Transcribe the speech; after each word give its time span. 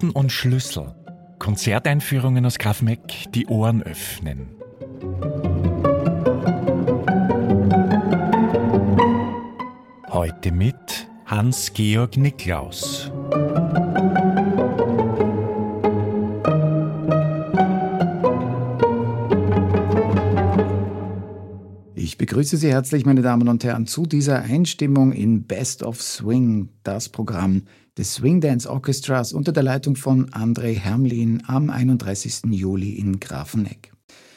Noten 0.00 0.10
und 0.10 0.32
Schlüssel. 0.32 0.94
Konzerteinführungen 1.38 2.46
aus 2.46 2.58
Graf 2.58 2.82
die 3.34 3.46
Ohren 3.46 3.82
öffnen. 3.82 4.48
Heute 10.08 10.52
mit 10.52 11.08
Hans-Georg 11.26 12.16
Niklaus. 12.16 13.10
Ich 21.94 22.16
begrüße 22.16 22.56
Sie 22.56 22.70
herzlich, 22.70 23.04
meine 23.04 23.22
Damen 23.22 23.48
und 23.48 23.64
Herren, 23.64 23.86
zu 23.86 24.06
dieser 24.06 24.42
Einstimmung 24.42 25.12
in 25.12 25.44
Best 25.44 25.82
of 25.82 26.02
Swing, 26.02 26.70
das 26.82 27.10
Programm 27.10 27.64
des 28.00 28.14
Swing 28.14 28.40
Dance 28.40 28.68
Orchestras 28.68 29.34
unter 29.34 29.52
der 29.52 29.62
Leitung 29.62 29.94
von 29.94 30.30
André 30.30 30.72
Hermlin 30.72 31.42
am 31.46 31.68
31. 31.68 32.44
Juli 32.50 32.92
in 32.92 33.20
Grafenegg. 33.20 33.92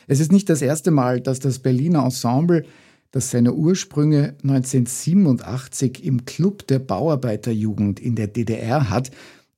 Es 0.05 0.19
ist 0.19 0.33
nicht 0.33 0.49
das 0.49 0.61
erste 0.61 0.91
Mal, 0.91 1.21
dass 1.21 1.39
das 1.39 1.59
Berliner 1.59 2.03
Ensemble, 2.03 2.65
das 3.11 3.31
seine 3.31 3.53
Ursprünge 3.53 4.35
1987 4.43 6.03
im 6.03 6.25
Club 6.25 6.67
der 6.67 6.79
Bauarbeiterjugend 6.79 8.01
in 8.01 8.17
der 8.17 8.27
DDR 8.27 8.89
hat, 8.89 9.11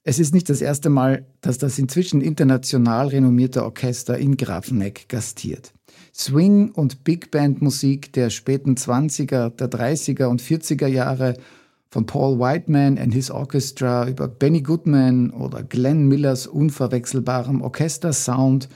es 0.04 0.20
ist 0.20 0.36
nicht 0.36 0.52
das 0.52 0.62
erste 0.62 0.92
Mal, 0.92 1.26
dass 1.42 1.58
das 1.58 1.80
inzwischen 1.80 2.22
international 2.22 3.08
renommierte 3.08 3.64
Orchester 3.64 4.20
in 4.20 4.38
Grafenegg 4.38 5.10
gastiert. 5.10 5.74
Swing- 6.14 6.70
und 6.70 7.04
Big 7.04 7.32
Band-Musik 7.32 8.14
der 8.14 8.30
späten 8.30 8.76
20er, 8.76 9.50
der 9.50 9.68
30er 9.68 10.26
und 10.26 10.44
40er 10.44 10.86
Jahre 10.86 11.34
von 11.96 12.06
Paul 12.06 12.40
Whiteman 12.40 12.98
and 12.98 13.14
His 13.14 13.32
Orchestra 13.32 14.10
über 14.10 14.28
Benny 14.28 14.62
Goodman 14.62 15.30
oder 15.30 15.64
Glenn 15.64 16.10
Millers 16.10 16.46
unverwechselbarem 16.46 17.62
Orchestersound 17.62 18.68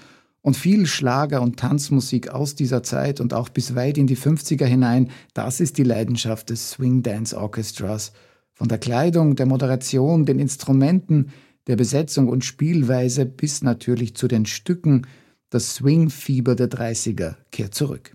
und 0.41 0.55
viel 0.55 0.85
Schlager 0.85 1.41
und 1.41 1.59
Tanzmusik 1.59 2.30
aus 2.30 2.55
dieser 2.55 2.81
Zeit 2.81 3.19
und 3.19 3.33
auch 3.33 3.49
bis 3.49 3.75
weit 3.75 3.97
in 3.97 4.08
die 4.08 4.16
50er 4.16 4.63
hinein, 4.63 5.09
das 5.33 5.59
ist 5.59 5.77
die 5.77 5.83
Leidenschaft 5.83 6.49
des 6.49 6.71
Swing 6.71 7.03
Dance 7.03 7.38
Orchestras. 7.38 8.13
Von 8.53 8.69
der 8.69 8.77
Kleidung, 8.77 9.36
der 9.36 9.47
Moderation, 9.47 10.25
den 10.25 10.39
Instrumenten, 10.39 11.33
der 11.67 11.75
Besetzung 11.75 12.30
und 12.30 12.45
Spielweise 12.45 13.25
bis 13.25 13.61
natürlich 13.61 14.15
zu 14.15 14.30
den 14.30 14.45
Stücken, 14.45 15.08
das 15.49 15.75
Swing-Fieber 15.75 16.55
der 16.55 16.69
30er 16.69 17.36
kehrt 17.52 17.75
zurück. 17.75 18.13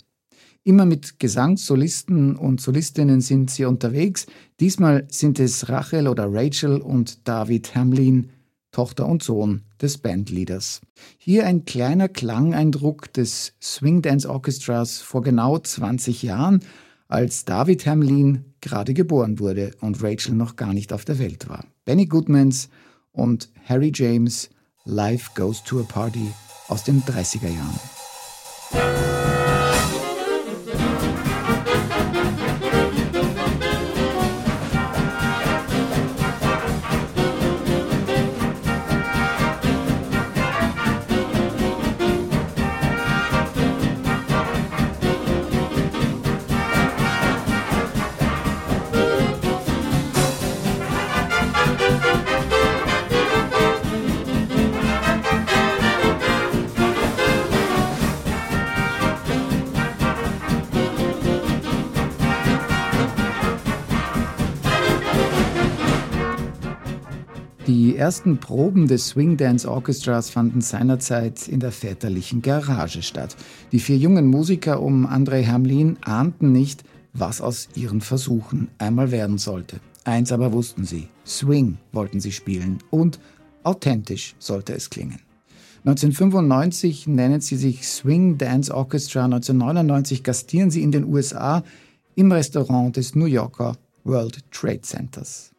Immer 0.67 0.87
mit 0.87 1.21
Gesangssolisten 1.21 2.37
und 2.37 2.59
Solistinnen 2.59 3.21
sind 3.21 3.51
sie 3.51 3.67
unterwegs. 3.67 4.25
Diesmal 4.61 5.07
sind 5.11 5.39
es 5.39 5.69
Rachel 5.69 6.09
oder 6.09 6.27
Rachel 6.33 6.81
und 6.81 7.29
David 7.29 7.75
Hamlin, 7.75 8.31
Tochter 8.73 9.07
und 9.07 9.23
Sohn 9.23 9.63
des 9.83 9.99
Bandleaders. 9.99 10.81
Hier 11.19 11.47
ein 11.47 11.67
kleiner 11.67 12.09
Klangeindruck 12.09 13.13
des 13.13 13.53
Swing 13.63 14.01
Dance 14.01 14.29
Orchestras 14.29 15.03
vor 15.03 15.23
genau 15.23 15.59
20 15.59 16.23
Jahren, 16.23 16.61
als 17.09 17.45
David 17.45 17.85
Hamlin 17.85 18.47
gerade 18.63 18.95
geboren 18.95 19.39
wurde 19.39 19.73
und 19.83 20.03
Rachel 20.03 20.35
noch 20.35 20.57
gar 20.57 20.73
nicht 20.73 20.95
auf 20.95 21.05
der 21.05 21.19
Welt 21.19 21.47
war. 21.47 21.67
Benny 21.85 22.07
Goodmans 22.07 22.71
und 23.13 23.51
Harry 23.69 23.93
James 23.95 24.49
Life 24.87 25.33
Goes 25.35 25.63
to 25.63 25.81
a 25.81 25.83
Party 25.83 26.33
aus 26.69 26.85
den 26.85 27.03
30er 27.03 27.49
Jahren. 27.49 27.94
Die 67.67 67.97
ersten 67.97 68.37
Proben 68.37 68.89
des 68.89 69.09
Swing 69.09 69.39
Dance 69.39 69.71
Orchestras 69.71 70.29
fanden 70.29 70.61
seinerzeit 70.61 71.49
in 71.49 71.61
der 71.61 71.73
väterlichen 71.73 72.43
Garage 72.43 73.01
statt. 73.01 73.37
Die 73.73 73.79
vier 73.79 73.97
jungen 73.97 74.27
Musiker 74.27 74.83
um 74.83 75.07
André 75.07 75.47
Hamlin 75.47 75.97
ahnten 76.03 76.53
nicht, 76.53 76.85
was 77.15 77.41
aus 77.41 77.71
ihren 77.75 78.03
Versuchen 78.03 78.69
einmal 78.77 79.11
werden 79.11 79.39
sollte. 79.39 79.81
Eins 80.05 80.31
aber 80.31 80.53
wussten 80.53 80.85
sie, 80.85 81.09
Swing 81.27 81.79
wollten 81.93 82.21
sie 82.21 82.33
spielen 82.33 82.81
und 82.91 83.19
authentisch 83.63 84.35
sollte 84.39 84.75
es 84.75 84.91
klingen. 84.91 85.21
1995 85.87 87.07
nennen 87.07 87.41
sie 87.41 87.57
sich 87.57 87.89
Swing 87.89 88.37
Dance 88.37 88.75
Orchestra, 88.75 89.25
1999 89.25 90.23
gastieren 90.23 90.71
sie 90.71 90.83
in 90.83 90.93
den 90.93 91.07
USA 91.07 91.65
im 92.15 92.31
Restaurant 92.31 92.95
des 92.99 93.15
New 93.15 93.25
Yorker 93.25 93.79
World 94.05 94.41
Trade 94.51 94.83
Centers. 94.83 95.54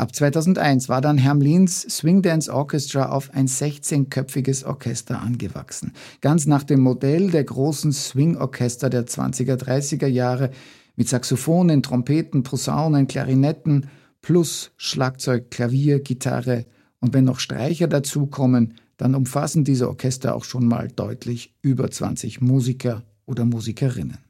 Ab 0.00 0.14
2001 0.14 0.88
war 0.88 1.02
dann 1.02 1.18
Hermlins 1.18 1.82
Swing 1.82 2.22
Dance 2.22 2.50
Orchestra 2.50 3.10
auf 3.10 3.34
ein 3.34 3.46
16-köpfiges 3.46 4.64
Orchester 4.64 5.20
angewachsen. 5.20 5.92
Ganz 6.22 6.46
nach 6.46 6.62
dem 6.62 6.80
Modell 6.80 7.30
der 7.30 7.44
großen 7.44 7.92
Swing-Orchester 7.92 8.88
der 8.88 9.06
20er, 9.06 9.56
30er 9.56 10.06
Jahre 10.06 10.52
mit 10.96 11.10
Saxophonen, 11.10 11.82
Trompeten, 11.82 12.42
Posaunen, 12.44 13.08
Klarinetten 13.08 13.90
plus 14.22 14.70
Schlagzeug, 14.78 15.50
Klavier, 15.50 16.00
Gitarre 16.00 16.64
und 17.00 17.12
wenn 17.12 17.24
noch 17.24 17.38
Streicher 17.38 17.86
dazukommen, 17.86 18.76
dann 18.96 19.14
umfassen 19.14 19.64
diese 19.64 19.86
Orchester 19.86 20.34
auch 20.34 20.44
schon 20.44 20.66
mal 20.66 20.88
deutlich 20.88 21.52
über 21.60 21.90
20 21.90 22.40
Musiker 22.40 23.02
oder 23.26 23.44
Musikerinnen. 23.44 24.29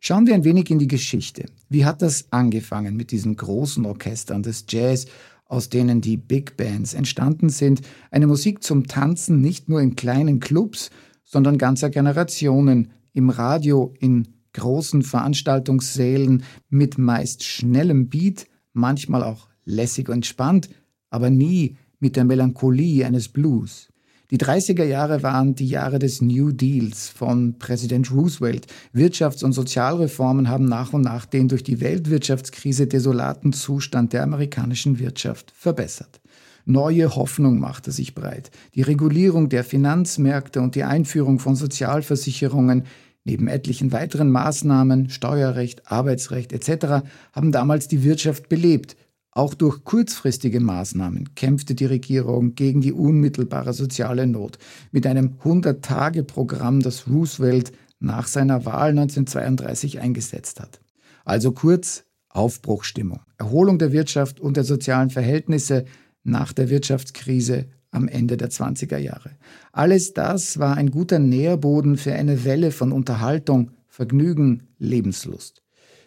Schauen 0.00 0.26
wir 0.26 0.34
ein 0.34 0.44
wenig 0.44 0.70
in 0.70 0.78
die 0.78 0.88
Geschichte. 0.88 1.46
Wie 1.68 1.84
hat 1.84 2.02
das 2.02 2.26
angefangen 2.30 2.96
mit 2.96 3.10
diesen 3.10 3.36
großen 3.36 3.84
Orchestern 3.86 4.42
des 4.42 4.64
Jazz, 4.68 5.06
aus 5.46 5.68
denen 5.68 6.00
die 6.00 6.16
Big 6.16 6.56
Bands 6.56 6.94
entstanden 6.94 7.48
sind? 7.48 7.82
Eine 8.10 8.26
Musik 8.26 8.62
zum 8.62 8.86
Tanzen 8.86 9.40
nicht 9.40 9.68
nur 9.68 9.80
in 9.80 9.96
kleinen 9.96 10.40
Clubs, 10.40 10.90
sondern 11.24 11.58
ganzer 11.58 11.90
Generationen, 11.90 12.92
im 13.12 13.30
Radio, 13.30 13.94
in 13.98 14.28
großen 14.52 15.02
Veranstaltungssälen 15.02 16.44
mit 16.68 16.98
meist 16.98 17.44
schnellem 17.44 18.08
Beat, 18.08 18.46
manchmal 18.72 19.22
auch 19.22 19.48
lässig 19.64 20.08
und 20.08 20.16
entspannt, 20.16 20.68
aber 21.10 21.30
nie 21.30 21.76
mit 21.98 22.16
der 22.16 22.24
Melancholie 22.24 23.06
eines 23.06 23.28
Blues. 23.28 23.88
Die 24.32 24.38
30er 24.38 24.82
Jahre 24.82 25.22
waren 25.22 25.54
die 25.54 25.68
Jahre 25.68 26.00
des 26.00 26.20
New 26.20 26.50
Deals 26.50 27.08
von 27.08 27.60
Präsident 27.60 28.10
Roosevelt. 28.10 28.66
Wirtschafts- 28.92 29.44
und 29.44 29.52
Sozialreformen 29.52 30.48
haben 30.48 30.64
nach 30.64 30.92
und 30.92 31.02
nach 31.02 31.26
den 31.26 31.46
durch 31.46 31.62
die 31.62 31.80
Weltwirtschaftskrise 31.80 32.88
desolaten 32.88 33.52
Zustand 33.52 34.12
der 34.12 34.24
amerikanischen 34.24 34.98
Wirtschaft 34.98 35.52
verbessert. 35.54 36.20
Neue 36.64 37.14
Hoffnung 37.14 37.60
machte 37.60 37.92
sich 37.92 38.16
breit. 38.16 38.50
Die 38.74 38.82
Regulierung 38.82 39.48
der 39.48 39.62
Finanzmärkte 39.62 40.60
und 40.60 40.74
die 40.74 40.82
Einführung 40.82 41.38
von 41.38 41.54
Sozialversicherungen 41.54 42.82
neben 43.22 43.46
etlichen 43.46 43.92
weiteren 43.92 44.30
Maßnahmen, 44.30 45.08
Steuerrecht, 45.08 45.90
Arbeitsrecht 45.90 46.52
etc. 46.52 47.06
haben 47.32 47.52
damals 47.52 47.86
die 47.86 48.02
Wirtschaft 48.02 48.48
belebt, 48.48 48.96
auch 49.36 49.52
durch 49.52 49.84
kurzfristige 49.84 50.60
Maßnahmen 50.60 51.34
kämpfte 51.34 51.74
die 51.74 51.84
Regierung 51.84 52.54
gegen 52.54 52.80
die 52.80 52.92
unmittelbare 52.92 53.74
soziale 53.74 54.26
Not 54.26 54.58
mit 54.92 55.06
einem 55.06 55.34
100-Tage-Programm, 55.44 56.80
das 56.80 57.06
Roosevelt 57.06 57.72
nach 57.98 58.28
seiner 58.28 58.64
Wahl 58.64 58.90
1932 58.90 60.00
eingesetzt 60.00 60.58
hat. 60.58 60.80
Also 61.26 61.52
kurz 61.52 62.04
Aufbruchstimmung, 62.30 63.20
Erholung 63.36 63.78
der 63.78 63.92
Wirtschaft 63.92 64.40
und 64.40 64.56
der 64.56 64.64
sozialen 64.64 65.10
Verhältnisse 65.10 65.84
nach 66.24 66.54
der 66.54 66.70
Wirtschaftskrise 66.70 67.66
am 67.90 68.08
Ende 68.08 68.38
der 68.38 68.48
20er 68.48 68.98
Jahre. 68.98 69.32
Alles 69.70 70.14
das 70.14 70.58
war 70.58 70.78
ein 70.78 70.90
guter 70.90 71.18
Nährboden 71.18 71.98
für 71.98 72.14
eine 72.14 72.44
Welle 72.44 72.70
von 72.70 72.90
Unterhaltung, 72.90 73.72
Vergnügen, 73.86 74.68
Lebenslust. 74.78 75.62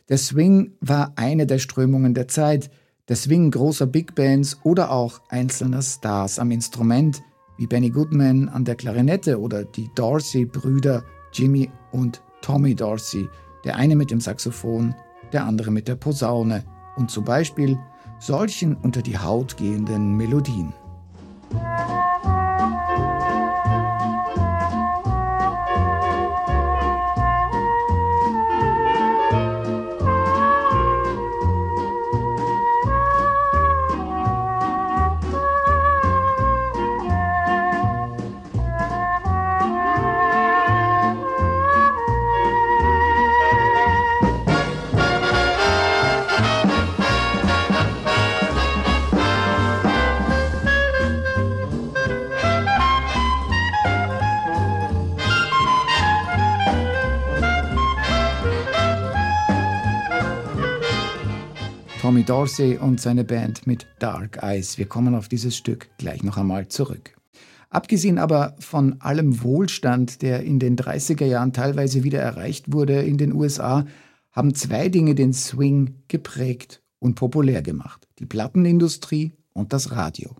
Der 0.09 0.17
Swing 0.17 0.71
war 0.81 1.13
eine 1.15 1.45
der 1.45 1.59
Strömungen 1.59 2.15
der 2.15 2.27
Zeit, 2.27 2.71
der 3.09 3.15
Swing 3.15 3.49
großer 3.49 3.87
Big 3.87 4.13
Bands 4.13 4.57
oder 4.63 4.91
auch 4.91 5.19
einzelner 5.29 5.81
Stars 5.81 6.37
am 6.37 6.51
Instrument, 6.51 7.23
wie 7.57 7.65
Benny 7.65 7.89
Goodman 7.89 8.47
an 8.47 8.63
der 8.63 8.75
Klarinette 8.75 9.39
oder 9.39 9.65
die 9.65 9.89
Dorsey-Brüder 9.95 11.03
Jimmy 11.33 11.69
und 11.91 12.21
Tommy 12.41 12.75
Dorsey, 12.75 13.27
der 13.65 13.75
eine 13.75 13.95
mit 13.95 14.11
dem 14.11 14.21
Saxophon, 14.21 14.95
der 15.33 15.45
andere 15.45 15.71
mit 15.71 15.87
der 15.87 15.95
Posaune 15.95 16.63
und 16.95 17.09
zum 17.09 17.25
Beispiel 17.25 17.77
solchen 18.19 18.75
unter 18.75 19.01
die 19.01 19.17
Haut 19.17 19.57
gehenden 19.57 20.15
Melodien. 20.15 20.73
Dorsey 62.39 62.77
und 62.77 63.01
seine 63.01 63.25
Band 63.25 63.67
mit 63.67 63.85
Dark 63.99 64.41
Eyes. 64.41 64.77
Wir 64.77 64.85
kommen 64.85 65.13
auf 65.13 65.27
dieses 65.27 65.57
Stück 65.57 65.89
gleich 65.97 66.23
noch 66.23 66.37
einmal 66.37 66.69
zurück. 66.69 67.17
Abgesehen 67.69 68.17
aber 68.17 68.55
von 68.59 69.01
allem 69.01 69.43
Wohlstand, 69.43 70.21
der 70.21 70.43
in 70.43 70.57
den 70.57 70.77
30er 70.77 71.25
Jahren 71.25 71.51
teilweise 71.51 72.05
wieder 72.05 72.21
erreicht 72.21 72.71
wurde 72.71 73.01
in 73.01 73.17
den 73.17 73.33
USA, 73.33 73.85
haben 74.31 74.55
zwei 74.55 74.87
Dinge 74.87 75.15
den 75.15 75.33
Swing 75.33 75.95
geprägt 76.07 76.81
und 76.99 77.15
populär 77.15 77.61
gemacht. 77.61 78.07
Die 78.19 78.25
Plattenindustrie 78.25 79.33
und 79.51 79.73
das 79.73 79.91
Radio. 79.91 80.33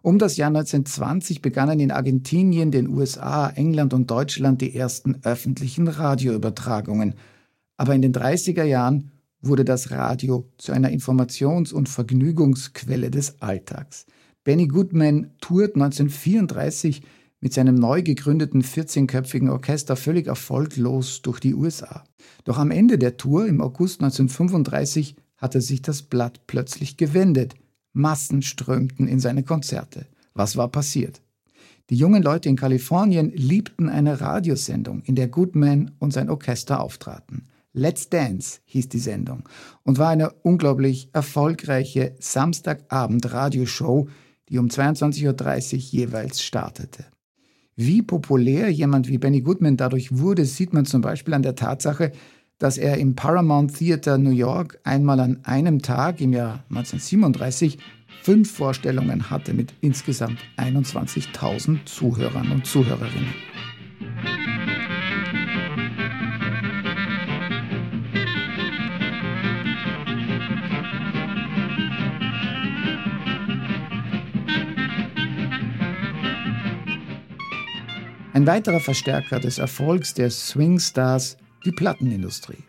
Um 0.00 0.18
das 0.18 0.38
Jahr 0.38 0.48
1920 0.48 1.42
begannen 1.42 1.80
in 1.80 1.90
Argentinien, 1.90 2.70
den 2.70 2.88
USA, 2.88 3.50
England 3.50 3.92
und 3.92 4.10
Deutschland 4.10 4.62
die 4.62 4.74
ersten 4.74 5.18
öffentlichen 5.22 5.86
Radioübertragungen. 5.86 7.12
Aber 7.76 7.94
in 7.94 8.00
den 8.00 8.14
30er 8.14 8.64
Jahren 8.64 9.10
wurde 9.40 9.64
das 9.64 9.90
Radio 9.90 10.50
zu 10.58 10.72
einer 10.72 10.90
Informations- 10.90 11.72
und 11.72 11.88
Vergnügungsquelle 11.88 13.10
des 13.10 13.40
Alltags. 13.40 14.06
Benny 14.44 14.66
Goodman 14.66 15.32
tourt 15.40 15.74
1934 15.74 17.02
mit 17.40 17.52
seinem 17.52 17.74
neu 17.74 18.02
gegründeten 18.02 18.62
14-köpfigen 18.62 19.50
Orchester 19.50 19.96
völlig 19.96 20.26
erfolglos 20.26 21.22
durch 21.22 21.40
die 21.40 21.54
USA. 21.54 22.04
Doch 22.44 22.58
am 22.58 22.70
Ende 22.70 22.98
der 22.98 23.16
Tour 23.16 23.46
im 23.46 23.60
August 23.60 24.00
1935 24.02 25.16
hatte 25.36 25.60
sich 25.60 25.82
das 25.82 26.02
Blatt 26.02 26.46
plötzlich 26.46 26.96
gewendet. 26.96 27.54
Massen 27.92 28.42
strömten 28.42 29.06
in 29.08 29.20
seine 29.20 29.42
Konzerte. 29.42 30.06
Was 30.34 30.56
war 30.56 30.68
passiert? 30.68 31.22
Die 31.88 31.96
jungen 31.96 32.22
Leute 32.22 32.48
in 32.48 32.56
Kalifornien 32.56 33.30
liebten 33.30 33.88
eine 33.88 34.20
Radiosendung, 34.20 35.02
in 35.02 35.14
der 35.14 35.28
Goodman 35.28 35.92
und 35.98 36.12
sein 36.12 36.30
Orchester 36.30 36.80
auftraten. 36.80 37.46
Let's 37.78 38.08
Dance 38.08 38.60
hieß 38.64 38.88
die 38.88 38.98
Sendung 38.98 39.42
und 39.82 39.98
war 39.98 40.08
eine 40.08 40.30
unglaublich 40.30 41.10
erfolgreiche 41.12 42.16
Samstagabend-Radioshow, 42.18 44.08
die 44.48 44.56
um 44.56 44.68
22.30 44.68 45.74
Uhr 45.74 45.78
jeweils 45.80 46.42
startete. 46.42 47.04
Wie 47.74 48.00
populär 48.00 48.70
jemand 48.70 49.08
wie 49.08 49.18
Benny 49.18 49.42
Goodman 49.42 49.76
dadurch 49.76 50.16
wurde, 50.16 50.46
sieht 50.46 50.72
man 50.72 50.86
zum 50.86 51.02
Beispiel 51.02 51.34
an 51.34 51.42
der 51.42 51.54
Tatsache, 51.54 52.12
dass 52.58 52.78
er 52.78 52.96
im 52.96 53.14
Paramount 53.14 53.76
Theater 53.76 54.16
New 54.16 54.30
York 54.30 54.80
einmal 54.84 55.20
an 55.20 55.44
einem 55.44 55.82
Tag 55.82 56.22
im 56.22 56.32
Jahr 56.32 56.64
1937 56.70 57.76
fünf 58.22 58.50
Vorstellungen 58.50 59.28
hatte 59.28 59.52
mit 59.52 59.74
insgesamt 59.82 60.38
21.000 60.56 61.84
Zuhörern 61.84 62.50
und 62.52 62.64
Zuhörerinnen. 62.64 63.34
Ein 78.36 78.46
weiterer 78.46 78.80
Verstärker 78.80 79.40
des 79.40 79.56
Erfolgs 79.56 80.12
der 80.12 80.28
Swing-Stars, 80.28 81.38
die 81.64 81.72
Plattenindustrie. 81.72 82.64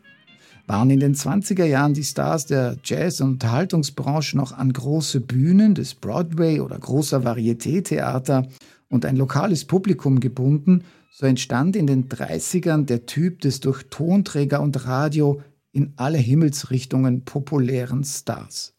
Waren 0.65 0.89
in 0.89 1.01
den 1.01 1.13
20er 1.13 1.65
Jahren 1.65 1.93
die 1.93 2.05
Stars 2.05 2.45
der 2.45 2.77
Jazz- 2.85 3.19
und 3.19 3.31
Unterhaltungsbranche 3.31 4.37
noch 4.37 4.53
an 4.53 4.71
große 4.71 5.19
Bühnen 5.19 5.75
des 5.75 5.93
Broadway 5.93 6.61
oder 6.61 6.79
großer 6.79 7.25
Varieté-Theater 7.25 8.47
und 8.87 9.03
ein 9.03 9.17
lokales 9.17 9.65
Publikum 9.65 10.21
gebunden, 10.21 10.85
so 11.11 11.25
entstand 11.25 11.75
in 11.75 11.85
den 11.85 12.07
30ern 12.07 12.85
der 12.85 13.05
Typ 13.05 13.41
des 13.41 13.59
durch 13.59 13.83
Tonträger 13.89 14.61
und 14.61 14.85
Radio 14.85 15.41
in 15.73 15.91
alle 15.97 16.17
Himmelsrichtungen 16.17 17.25
populären 17.25 18.05
Stars. 18.05 18.73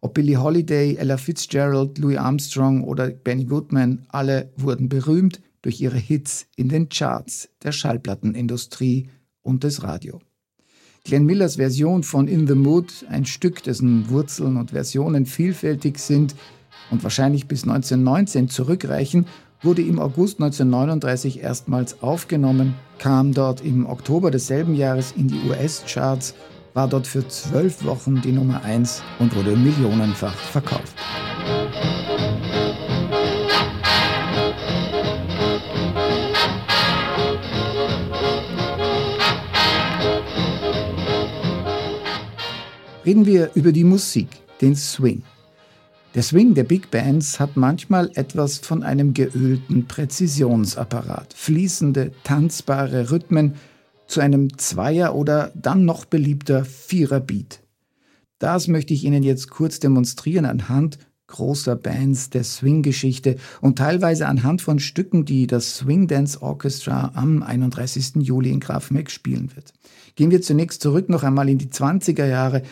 Ob 0.00 0.14
Billie 0.14 0.42
Holiday, 0.42 0.96
Ella 0.96 1.18
Fitzgerald, 1.18 1.98
Louis 1.98 2.18
Armstrong 2.18 2.82
oder 2.82 3.10
Benny 3.10 3.44
Goodman, 3.44 4.06
alle 4.08 4.50
wurden 4.56 4.88
berühmt, 4.88 5.40
durch 5.62 5.80
ihre 5.80 5.96
Hits 5.96 6.46
in 6.56 6.68
den 6.68 6.88
Charts 6.88 7.48
der 7.62 7.72
Schallplattenindustrie 7.72 9.08
und 9.42 9.64
des 9.64 9.82
Radio. 9.82 10.20
Glenn 11.04 11.24
Millers 11.24 11.56
Version 11.56 12.04
von 12.04 12.28
In 12.28 12.46
the 12.46 12.54
Mood, 12.54 13.04
ein 13.08 13.24
Stück, 13.24 13.62
dessen 13.62 14.08
Wurzeln 14.08 14.56
und 14.56 14.70
Versionen 14.70 15.26
vielfältig 15.26 15.98
sind 15.98 16.36
und 16.90 17.02
wahrscheinlich 17.02 17.48
bis 17.48 17.64
1919 17.64 18.48
zurückreichen, 18.48 19.26
wurde 19.62 19.82
im 19.82 19.98
August 19.98 20.40
1939 20.40 21.40
erstmals 21.40 22.02
aufgenommen, 22.02 22.74
kam 22.98 23.32
dort 23.32 23.64
im 23.64 23.86
Oktober 23.86 24.30
desselben 24.30 24.74
Jahres 24.74 25.12
in 25.16 25.28
die 25.28 25.40
US-Charts, 25.48 26.34
war 26.74 26.88
dort 26.88 27.06
für 27.06 27.26
zwölf 27.28 27.84
Wochen 27.84 28.20
die 28.22 28.32
Nummer 28.32 28.62
1 28.62 29.02
und 29.18 29.34
wurde 29.36 29.56
millionenfach 29.56 30.34
verkauft. 30.34 30.94
Reden 43.04 43.26
wir 43.26 43.50
über 43.54 43.72
die 43.72 43.82
Musik, 43.82 44.28
den 44.60 44.76
Swing. 44.76 45.22
Der 46.14 46.22
Swing 46.22 46.54
der 46.54 46.62
Big 46.62 46.90
Bands 46.92 47.40
hat 47.40 47.56
manchmal 47.56 48.12
etwas 48.14 48.58
von 48.58 48.84
einem 48.84 49.12
geölten 49.12 49.88
Präzisionsapparat, 49.88 51.34
fließende, 51.34 52.12
tanzbare 52.22 53.10
Rhythmen 53.10 53.54
zu 54.06 54.20
einem 54.20 54.56
Zweier- 54.56 55.16
oder 55.16 55.50
dann 55.56 55.84
noch 55.84 56.04
beliebter 56.04 56.64
Vierer-Beat. 56.64 57.60
Das 58.38 58.68
möchte 58.68 58.94
ich 58.94 59.02
Ihnen 59.04 59.24
jetzt 59.24 59.50
kurz 59.50 59.80
demonstrieren 59.80 60.44
anhand 60.44 60.98
großer 61.26 61.76
Bands 61.76 62.30
der 62.30 62.44
Swing-Geschichte 62.44 63.36
und 63.60 63.78
teilweise 63.78 64.28
anhand 64.28 64.62
von 64.62 64.78
Stücken, 64.78 65.24
die 65.24 65.46
das 65.46 65.76
Swing 65.76 66.06
Dance 66.06 66.40
Orchestra 66.40 67.12
am 67.14 67.42
31. 67.42 68.16
Juli 68.16 68.50
in 68.50 68.60
Graf 68.60 68.90
Meck 68.90 69.10
spielen 69.10 69.50
wird. 69.56 69.72
Gehen 70.14 70.30
wir 70.30 70.42
zunächst 70.42 70.82
zurück 70.82 71.08
noch 71.08 71.22
einmal 71.22 71.48
in 71.48 71.58
die 71.58 71.68
20er 71.68 72.26
Jahre 72.26 72.62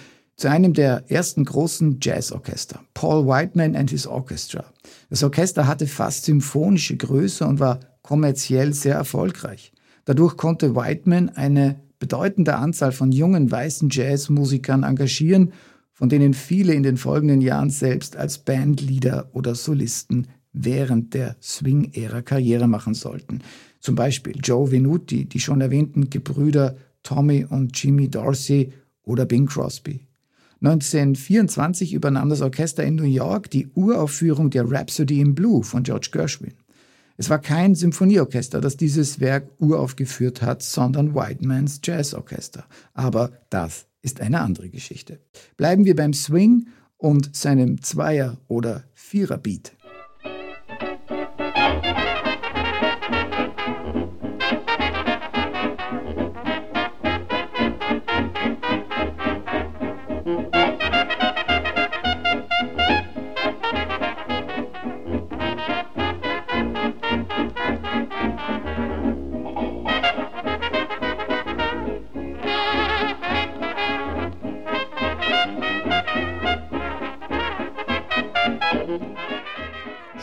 zu 0.40 0.50
einem 0.50 0.72
der 0.72 1.04
ersten 1.10 1.44
großen 1.44 1.98
Jazzorchester, 2.00 2.80
Paul 2.94 3.26
Whiteman 3.26 3.76
and 3.76 3.90
his 3.90 4.06
Orchestra. 4.06 4.64
Das 5.10 5.22
Orchester 5.22 5.66
hatte 5.66 5.86
fast 5.86 6.24
symphonische 6.24 6.96
Größe 6.96 7.46
und 7.46 7.60
war 7.60 7.80
kommerziell 8.00 8.72
sehr 8.72 8.94
erfolgreich. 8.94 9.70
Dadurch 10.06 10.38
konnte 10.38 10.74
Whiteman 10.74 11.28
eine 11.28 11.82
bedeutende 11.98 12.56
Anzahl 12.56 12.92
von 12.92 13.12
jungen 13.12 13.50
weißen 13.50 13.90
Jazzmusikern 13.90 14.82
engagieren, 14.82 15.52
von 15.92 16.08
denen 16.08 16.32
viele 16.32 16.72
in 16.72 16.84
den 16.84 16.96
folgenden 16.96 17.42
Jahren 17.42 17.68
selbst 17.68 18.16
als 18.16 18.38
Bandleader 18.38 19.28
oder 19.34 19.54
Solisten 19.54 20.28
während 20.54 21.12
der 21.12 21.36
Swing-Ära 21.42 22.22
Karriere 22.22 22.66
machen 22.66 22.94
sollten. 22.94 23.42
Zum 23.78 23.94
Beispiel 23.94 24.40
Joe 24.42 24.72
Venuti, 24.72 25.26
die 25.26 25.40
schon 25.40 25.60
erwähnten 25.60 26.08
Gebrüder 26.08 26.76
Tommy 27.02 27.44
und 27.44 27.78
Jimmy 27.78 28.08
Dorsey 28.08 28.72
oder 29.02 29.26
Bing 29.26 29.44
Crosby. 29.44 30.06
1924 30.62 31.94
übernahm 31.94 32.28
das 32.28 32.42
Orchester 32.42 32.84
in 32.84 32.96
New 32.96 33.04
York 33.04 33.50
die 33.50 33.68
Uraufführung 33.74 34.50
der 34.50 34.70
Rhapsody 34.70 35.20
in 35.20 35.34
Blue 35.34 35.62
von 35.62 35.82
George 35.82 36.08
Gershwin. 36.12 36.54
Es 37.16 37.28
war 37.30 37.38
kein 37.38 37.74
Symphonieorchester, 37.74 38.60
das 38.60 38.76
dieses 38.76 39.20
Werk 39.20 39.50
uraufgeführt 39.58 40.42
hat, 40.42 40.62
sondern 40.62 41.14
Whitemans 41.14 41.80
Jazzorchester. 41.82 42.64
Aber 42.94 43.32
das 43.50 43.86
ist 44.02 44.20
eine 44.20 44.40
andere 44.40 44.70
Geschichte. 44.70 45.20
Bleiben 45.56 45.84
wir 45.84 45.96
beim 45.96 46.12
Swing 46.14 46.68
und 46.96 47.34
seinem 47.34 47.82
Zweier- 47.82 48.38
oder 48.48 48.84
Vierer-Beat. 48.94 49.72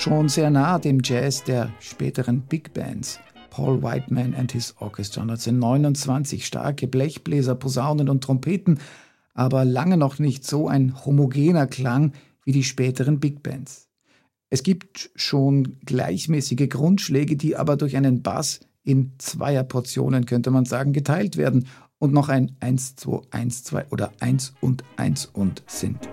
Schon 0.07 0.29
sehr 0.29 0.49
nah 0.49 0.79
dem 0.79 1.01
Jazz 1.03 1.43
der 1.43 1.73
späteren 1.81 2.39
Big 2.39 2.73
Bands. 2.73 3.19
Paul 3.49 3.83
Whiteman 3.83 4.35
and 4.35 4.53
his 4.53 4.73
Orchestra 4.79 5.21
1929, 5.23 6.45
starke 6.45 6.87
Blechbläser, 6.87 7.55
Posaunen 7.55 8.07
und 8.07 8.23
Trompeten, 8.23 8.79
aber 9.33 9.65
lange 9.65 9.97
noch 9.97 10.17
nicht 10.17 10.45
so 10.45 10.69
ein 10.69 11.05
homogener 11.05 11.67
Klang 11.67 12.13
wie 12.45 12.53
die 12.53 12.63
späteren 12.63 13.19
Big 13.19 13.43
Bands. 13.43 13.89
Es 14.49 14.63
gibt 14.63 15.09
schon 15.15 15.77
gleichmäßige 15.83 16.69
Grundschläge, 16.69 17.35
die 17.35 17.57
aber 17.57 17.75
durch 17.75 17.97
einen 17.97 18.21
Bass 18.21 18.61
in 18.85 19.11
Zweierportionen, 19.17 20.25
könnte 20.25 20.51
man 20.51 20.63
sagen, 20.63 20.93
geteilt 20.93 21.35
werden 21.35 21.67
und 21.97 22.13
noch 22.13 22.29
ein 22.29 22.55
1, 22.61 22.95
2, 22.95 23.19
1, 23.31 23.63
2 23.65 23.87
oder 23.89 24.13
1 24.21 24.53
und 24.61 24.85
1 24.95 25.25
und 25.25 25.63
sind. 25.67 26.07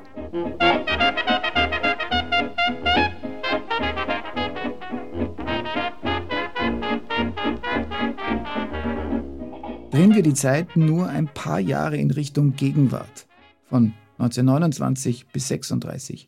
Drehen 9.95 10.13
wir 10.13 10.25
die 10.25 10.35
Zeit 10.35 10.77
nur 10.77 11.09
ein 11.09 11.29
paar 11.29 11.61
Jahre 11.61 11.97
in 11.97 12.11
Richtung 12.11 12.57
Gegenwart, 12.57 13.29
von 13.69 13.93
1929 14.19 15.27
bis 15.29 15.47
36. 15.47 16.27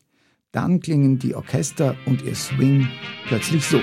Dann 0.53 0.79
klingen 0.79 1.19
die 1.19 1.35
Orchester 1.35 1.97
und 2.07 2.23
ihr 2.23 2.37
Swing 2.37 2.87
plötzlich 3.27 3.65
so. 3.65 3.81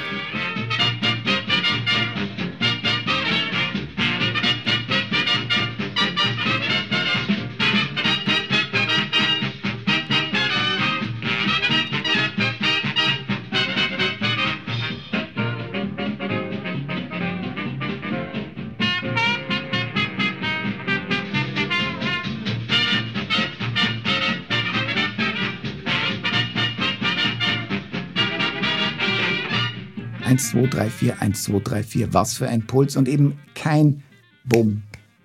1, 30.53 30.61
2, 30.61 30.67
3, 30.67 30.89
4, 30.89 31.21
1, 31.21 31.43
2, 31.43 31.59
3, 31.59 31.83
4. 31.83 32.13
Was 32.13 32.37
für 32.37 32.47
ein 32.47 32.67
Puls 32.67 32.95
und 32.95 33.07
eben 33.07 33.39
kein 33.55 34.03
Bum, 34.45 34.83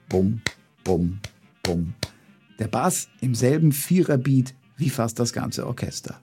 Bum, 0.08 0.40
Bum, 0.84 1.18
Bum. 1.62 1.92
Der 2.58 2.68
Bass 2.68 3.08
im 3.20 3.34
selben 3.34 3.72
Viererbeat 3.72 4.54
wie 4.78 4.88
fast 4.88 5.18
das 5.18 5.34
ganze 5.34 5.66
Orchester. 5.66 6.18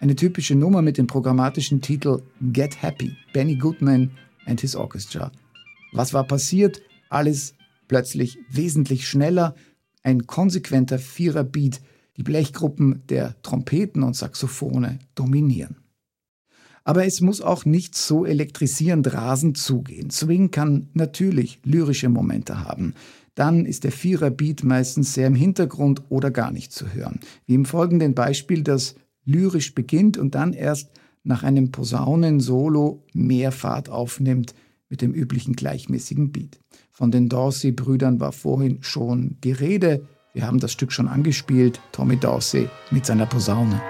Eine 0.00 0.16
typische 0.16 0.56
Nummer 0.56 0.82
mit 0.82 0.98
dem 0.98 1.06
programmatischen 1.06 1.80
Titel 1.80 2.22
Get 2.40 2.82
Happy, 2.82 3.14
Benny 3.32 3.54
Goodman 3.54 4.10
and 4.46 4.60
His 4.60 4.74
Orchestra. 4.74 5.30
Was 5.92 6.12
war 6.12 6.24
passiert? 6.24 6.82
Alles 7.08 7.54
plötzlich 7.86 8.38
wesentlich 8.50 9.06
schneller, 9.06 9.54
ein 10.02 10.26
konsequenter 10.26 10.98
Viererbeat, 10.98 11.80
die 12.16 12.24
Blechgruppen 12.24 13.02
der 13.08 13.40
Trompeten 13.42 14.02
und 14.02 14.16
Saxophone 14.16 14.98
dominieren. 15.14 15.76
Aber 16.84 17.06
es 17.06 17.20
muss 17.20 17.40
auch 17.40 17.64
nicht 17.64 17.94
so 17.94 18.24
elektrisierend 18.24 19.12
rasend 19.12 19.58
zugehen. 19.58 20.10
Swing 20.10 20.50
kann 20.50 20.88
natürlich 20.94 21.60
lyrische 21.64 22.08
Momente 22.08 22.64
haben. 22.64 22.94
Dann 23.34 23.64
ist 23.64 23.84
der 23.84 23.92
Viererbeat 23.92 24.64
meistens 24.64 25.14
sehr 25.14 25.26
im 25.26 25.34
Hintergrund 25.34 26.02
oder 26.08 26.30
gar 26.30 26.50
nicht 26.50 26.72
zu 26.72 26.92
hören. 26.92 27.20
Wie 27.46 27.54
im 27.54 27.64
folgenden 27.64 28.14
Beispiel, 28.14 28.62
das 28.62 28.96
lyrisch 29.24 29.74
beginnt 29.74 30.18
und 30.18 30.34
dann 30.34 30.52
erst 30.52 30.90
nach 31.22 31.42
einem 31.42 31.70
Posaunen-Solo 31.70 33.04
mehr 33.12 33.52
Fahrt 33.52 33.88
aufnimmt 33.88 34.54
mit 34.88 35.02
dem 35.02 35.12
üblichen 35.12 35.54
gleichmäßigen 35.54 36.32
Beat. 36.32 36.58
Von 36.90 37.10
den 37.10 37.28
Dorsey-Brüdern 37.28 38.20
war 38.20 38.32
vorhin 38.32 38.78
schon 38.82 39.36
die 39.44 39.52
Rede. 39.52 40.06
Wir 40.34 40.46
haben 40.46 40.58
das 40.58 40.72
Stück 40.72 40.92
schon 40.92 41.08
angespielt. 41.08 41.80
Tommy 41.92 42.16
Dorsey 42.16 42.68
mit 42.90 43.06
seiner 43.06 43.26
Posaune. 43.26 43.80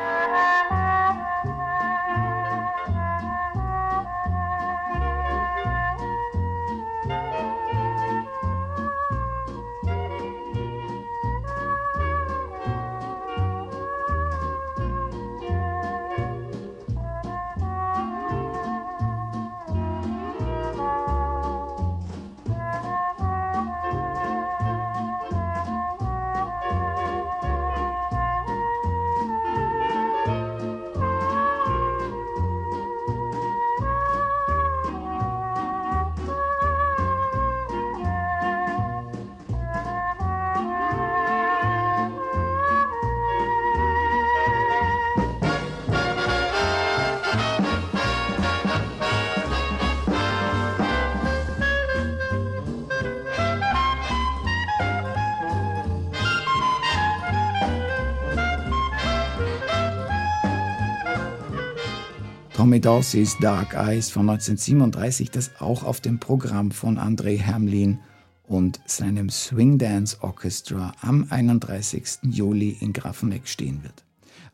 Tommy 62.61 62.79
Dorsey's 62.79 63.39
Dark 63.41 63.73
Eyes 63.73 64.11
von 64.11 64.29
1937, 64.29 65.31
das 65.31 65.51
auch 65.61 65.83
auf 65.83 66.03
dem 66.03 66.21
Programm 66.21 66.73
von 66.73 66.99
André 66.99 67.43
Hamlin 67.43 68.01
und 68.43 68.83
seinem 68.85 69.31
Swing 69.31 69.79
Dance 69.79 70.19
Orchestra 70.21 70.93
am 71.01 71.27
31. 71.31 72.19
Juli 72.25 72.77
in 72.79 72.93
Grafeneck 72.93 73.49
stehen 73.49 73.83
wird. 73.83 74.05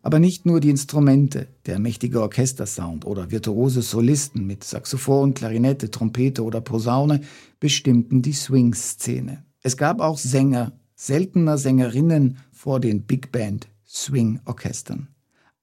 Aber 0.02 0.20
nicht 0.20 0.46
nur 0.46 0.60
die 0.60 0.70
Instrumente, 0.70 1.48
der 1.66 1.80
mächtige 1.80 2.22
Orchestersound 2.22 3.04
oder 3.04 3.32
virtuose 3.32 3.82
Solisten 3.82 4.46
mit 4.46 4.62
Saxophon, 4.62 5.34
Klarinette, 5.34 5.90
Trompete 5.90 6.44
oder 6.44 6.60
Posaune 6.60 7.22
bestimmten 7.58 8.22
die 8.22 8.34
Swing-Szene. 8.34 9.42
Es 9.64 9.76
gab 9.76 10.00
auch 10.00 10.18
Sänger, 10.18 10.78
seltener 10.94 11.58
Sängerinnen 11.58 12.38
vor 12.52 12.78
den 12.78 13.02
Big 13.02 13.32
Band 13.32 13.66
Swing-Orchestern. 13.84 15.08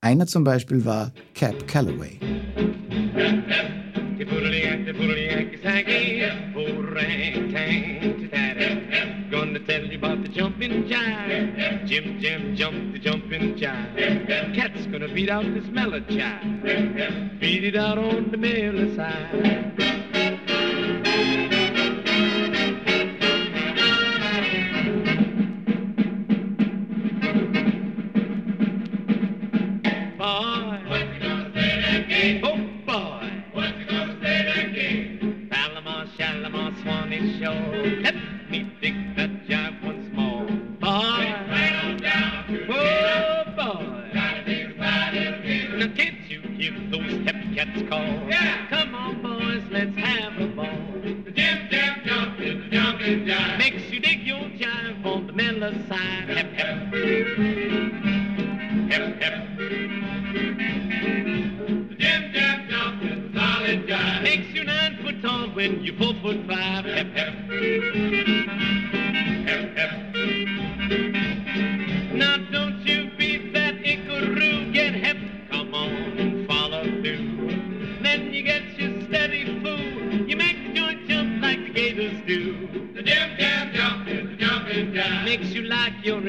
Einer 0.03 0.27
zum 0.27 0.43
Beispiel 0.43 0.83
war 0.83 1.13
Cap 1.33 1.65
Calloway. 1.65 2.19
Cat's 14.53 14.85
gonna 14.91 15.07
beat 15.07 15.29
out 15.29 15.45
this 15.53 15.71
melody 15.71 16.17
jive. 16.17 17.39
Beat 17.39 17.63
it 17.63 17.77
out 17.77 17.97
on 17.97 18.29
the 18.29 18.37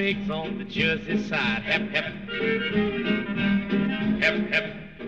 pigs 0.04 0.28
on 0.28 0.58
the 0.58 0.64
Jersey 0.64 1.16
side. 1.28 1.62
Hep, 1.62 1.88
hep. 1.88 2.04
Hep, 4.20 4.36
hep. 4.52 4.66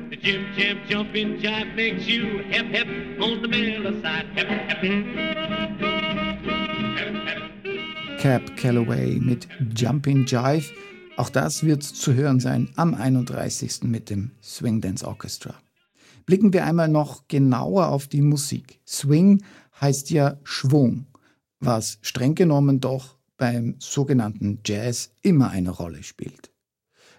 The 0.09 0.17
jib 0.17 0.41
jab 0.57 0.79
jumping 0.88 1.38
jive 1.38 1.75
makes 1.75 2.07
you 2.07 2.38
hep, 2.50 2.65
hep 2.69 2.88
on 3.21 3.43
the 3.43 3.49
Miller 3.49 3.93
side. 4.00 4.26
Hep, 4.35 4.49
hep. 4.49 4.81
Cap 8.19 8.57
Calloway 8.57 9.21
mit 9.21 9.47
Jumping 9.76 10.25
Jive. 10.25 10.73
Auch 11.19 11.29
das 11.29 11.62
wird 11.62 11.83
zu 11.83 12.15
hören 12.15 12.41
sein 12.41 12.71
am 12.76 12.95
31. 12.95 13.83
mit 13.83 14.09
dem 14.09 14.31
Swing 14.43 14.81
Dance 14.81 15.07
Orchestra. 15.07 15.55
Blicken 16.25 16.55
wir 16.55 16.65
einmal 16.65 16.88
noch 16.88 17.29
genauer 17.29 17.88
auf 17.88 18.07
die 18.07 18.23
Musik. 18.23 18.81
Swing 18.87 19.43
heißt 19.79 20.09
ja 20.09 20.38
Schwung, 20.43 21.05
was 21.61 21.99
streng 22.00 22.35
genommen 22.35 22.81
doch 22.81 23.16
beim 23.37 23.76
sogenannten 23.78 24.61
Jazz 24.64 25.11
immer 25.23 25.50
eine 25.50 25.71
Rolle 25.71 26.02
spielt. 26.02 26.50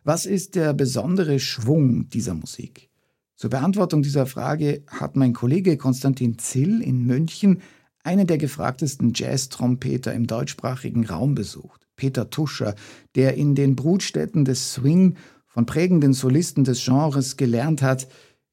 Was 0.03 0.25
ist 0.25 0.55
der 0.55 0.73
besondere 0.73 1.39
Schwung 1.39 2.09
dieser 2.09 2.33
Musik? 2.33 2.89
Zur 3.35 3.49
Beantwortung 3.49 4.01
dieser 4.01 4.25
Frage 4.25 4.83
hat 4.87 5.15
mein 5.15 5.33
Kollege 5.33 5.77
Konstantin 5.77 6.39
Zill 6.39 6.81
in 6.81 7.05
München 7.05 7.61
einen 8.03 8.25
der 8.25 8.37
gefragtesten 8.37 9.11
Jazz-Trompeter 9.13 10.13
im 10.13 10.25
deutschsprachigen 10.27 11.05
Raum 11.05 11.35
besucht, 11.35 11.87
Peter 11.97 12.29
Tuscher, 12.29 12.73
der 13.15 13.35
in 13.35 13.53
den 13.53 13.75
Brutstätten 13.75 14.45
des 14.45 14.73
Swing 14.73 15.17
von 15.45 15.65
prägenden 15.65 16.13
Solisten 16.13 16.63
des 16.63 16.85
Genres 16.85 17.35
gelernt 17.35 17.81
hat, 17.81 18.07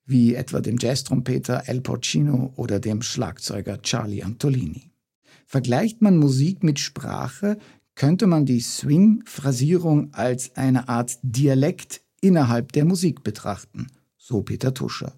wie 0.06 0.34
etwa 0.34 0.60
dem 0.60 0.76
Jazztrompeter 0.78 1.64
El 1.66 1.80
Porcino 1.80 2.52
oder 2.56 2.80
dem 2.80 3.00
Schlagzeuger 3.00 3.80
Charlie 3.82 4.22
Antolini. 4.22 4.90
Vergleicht 5.46 6.02
man 6.02 6.16
Musik 6.16 6.62
mit 6.62 6.78
Sprache, 6.78 7.58
könnte 7.94 8.26
man 8.26 8.44
die 8.44 8.60
Swing-Phrasierung 8.60 10.12
als 10.12 10.56
eine 10.56 10.88
Art 10.88 11.18
Dialekt 11.22 12.00
innerhalb 12.20 12.72
der 12.72 12.84
Musik 12.84 13.22
betrachten, 13.22 13.88
so 14.16 14.42
Peter 14.42 14.74
Tuscher. 14.74 15.12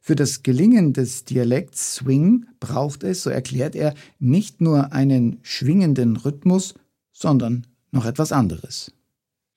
Für 0.00 0.16
das 0.16 0.42
Gelingen 0.42 0.92
des 0.92 1.24
Dialekts 1.24 1.94
Swing 1.94 2.46
braucht 2.58 3.04
es, 3.04 3.22
so 3.22 3.30
erklärt 3.30 3.76
er, 3.76 3.94
nicht 4.18 4.60
nur 4.60 4.92
einen 4.92 5.38
schwingenden 5.42 6.16
Rhythmus, 6.16 6.74
sondern 7.12 7.66
noch 7.92 8.04
etwas 8.04 8.32
anderes. 8.32 8.92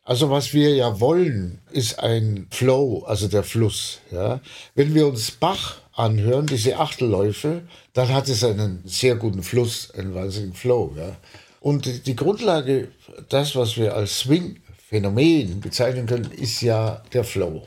Also 0.04 0.30
was 0.30 0.54
wir 0.54 0.76
ja 0.76 1.00
wollen, 1.00 1.62
ist 1.72 2.00
ein 2.00 2.46
Flow, 2.52 3.04
also 3.08 3.28
der 3.28 3.42
Fluss. 3.42 4.02
Ja? 4.12 4.40
Wenn 4.76 4.94
wir 4.94 5.08
uns 5.08 5.32
Bach 5.32 5.82
anhören, 5.96 6.46
diese 6.46 6.78
Achtelläufe, 6.78 7.64
dann 7.94 8.14
hat 8.14 8.28
es 8.28 8.44
einen 8.44 8.82
sehr 8.86 9.16
guten 9.16 9.44
Fluss, 9.44 9.92
einen 9.92 10.14
wahnsinnigen 10.14 10.56
Flow. 10.56 10.94
Ja? 10.98 11.16
Und 11.62 12.06
die 12.06 12.16
Grundlage, 12.16 12.90
das, 13.30 13.56
was 13.56 13.78
wir 13.78 13.96
als 13.96 14.20
Swing-Phänomen 14.20 15.62
bezeichnen 15.62 16.06
können, 16.06 16.32
ist 16.32 16.62
ja 16.62 17.02
der 17.14 17.24
Flow. 17.24 17.66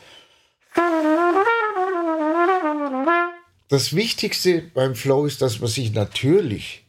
Das 3.69 3.95
Wichtigste 3.95 4.63
beim 4.75 4.95
Flow 4.95 5.27
ist, 5.27 5.43
dass 5.43 5.61
man 5.61 5.69
sich 5.69 5.93
natürlich 5.93 6.85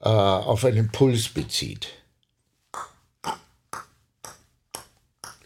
äh, 0.00 0.08
auf 0.08 0.64
einen 0.64 0.90
Puls 0.90 1.28
bezieht. 1.28 1.88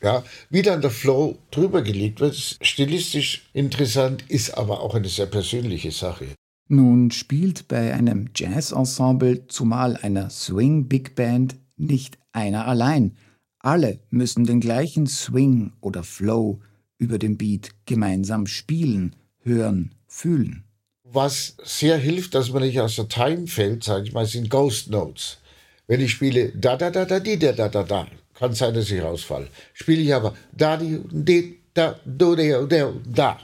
Ja, 0.03 0.25
wie 0.51 0.63
dann 0.63 0.81
der 0.81 0.91
Flow 0.91 1.39
drüber 1.51 1.83
gelegt 1.83 2.21
wird, 2.21 2.35
ist 2.35 2.65
stilistisch 2.65 3.49
interessant, 3.53 4.25
ist 4.29 4.57
aber 4.57 4.81
auch 4.81 4.95
eine 4.95 5.09
sehr 5.09 5.27
persönliche 5.27 5.91
Sache. 5.91 6.27
Nun 6.69 7.11
spielt 7.11 7.67
bei 7.67 7.95
einem 7.95 8.31
Jazz-Ensemble, 8.35 9.49
zumal 9.49 9.97
einer 9.97 10.31
Swing-Big 10.31 11.15
Band, 11.15 11.57
nicht 11.77 12.19
einer 12.33 12.67
allein. 12.67 13.17
Alle 13.61 14.01
müssen 14.11 14.45
den 14.45 14.61
gleichen 14.61 15.07
Swing 15.07 15.73
oder 15.81 16.05
Flow 16.05 16.61
über 16.99 17.19
dem 17.19 17.37
Beat 17.37 17.71
gemeinsam 17.87 18.47
spielen, 18.47 19.17
hören, 19.43 19.95
fühlen. 20.07 20.65
Was 21.05 21.57
sehr 21.65 21.97
hilft, 21.97 22.35
dass 22.35 22.51
man 22.51 22.63
nicht 22.63 22.81
aus 22.81 22.97
der 22.97 23.09
Time 23.09 23.47
fällt, 23.47 23.83
sage 23.83 24.05
ich 24.05 24.13
mal, 24.13 24.27
sind 24.27 24.51
Ghost 24.51 24.91
Notes. 24.91 25.39
Wenn 25.87 26.03
ich 26.03 26.11
spiele 26.11 26.53
da 26.55 26.77
da 26.77 26.91
da 26.91 27.07
da 27.07 27.19
di 27.19 27.39
da 27.39 27.53
da 27.53 27.69
da 27.69 27.83
da, 27.83 28.07
kann 28.39 28.55
sein, 28.55 28.75
dass 28.75 28.91
ich 28.91 29.03
rausfalle. 29.03 29.49
Spiele 29.75 30.03
ich 30.03 30.15
aber 30.15 30.37
da 30.53 30.77
di 30.77 31.01
di 31.11 31.59
da 31.75 31.99
do 32.05 32.37
de 32.37 32.67
de 32.67 32.93
da, 33.05 33.39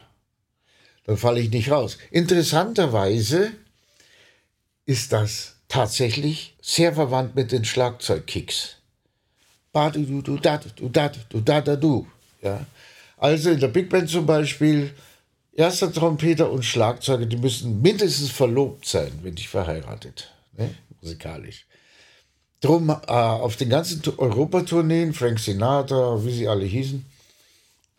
dann 1.07 1.16
falle 1.16 1.40
ich 1.40 1.50
nicht 1.50 1.70
raus. 1.70 1.98
Interessanterweise 2.11 3.52
ist 4.87 5.12
das 5.12 5.57
tatsächlich 5.68 6.54
sehr 6.62 6.92
verwandt 6.94 7.35
mit 7.35 7.50
den 7.50 7.64
Schlagzeugkicks. 7.64 8.76
Ba 9.72 9.90
du 9.90 10.04
du 10.04 10.22
du 10.22 10.38
da 10.38 10.59
du 10.59 10.88
da 10.88 11.11
du 11.28 11.40
da 11.40 11.61
da 11.61 11.76
du. 11.76 12.07
Ja. 12.42 12.64
Also 13.16 13.50
in 13.50 13.61
der 13.61 13.68
Big 13.68 13.88
Band 13.90 14.09
zum 14.09 14.26
Beispiel 14.26 14.92
erster 15.52 15.92
Trompeter 15.92 16.50
und 16.50 16.64
Schlagzeuger, 16.64 17.26
die 17.26 17.37
müssen 17.37 17.83
mindestens 17.83 18.30
verlobt 18.30 18.87
sein, 18.87 19.12
wenn 19.22 19.35
nicht 19.35 19.48
verheiratet, 19.48 20.30
ne? 20.57 20.74
musikalisch. 21.00 21.66
Drum 22.64 22.88
äh, 22.88 22.94
auf 23.12 23.57
den 23.57 23.68
ganzen 23.68 24.00
Europatourneen, 24.16 25.12
Frank 25.12 25.38
Sinatra, 25.38 26.24
wie 26.24 26.33
sie 26.33 26.48
alle 26.48 26.64
hießen, 26.64 27.05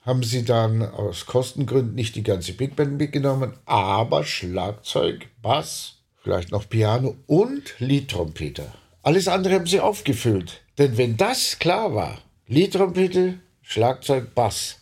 haben 0.02 0.24
sie 0.24 0.44
dann 0.44 0.82
aus 0.82 1.28
Kostengründen 1.28 1.94
nicht 1.94 2.16
die 2.16 2.24
ganze 2.24 2.54
Big 2.54 2.76
Band 2.76 2.98
mitgenommen, 2.98 3.54
aber 3.66 4.24
Schlagzeug, 4.24 5.28
Bass, 5.44 5.98
vielleicht 6.24 6.52
noch 6.52 6.68
Piano 6.68 7.16
und 7.28 7.76
Liedtrompeter. 7.78 8.74
Alles 9.04 9.28
andere 9.28 9.54
haben 9.54 9.68
sie 9.68 9.82
aufgefüllt. 9.82 10.62
Denn 10.80 10.98
wenn 10.98 11.16
das 11.16 11.60
klar 11.60 11.94
war, 11.94 12.18
Liedtrompete, 12.48 13.36
Schlagzeug, 13.62 14.34
Bass, 14.34 14.78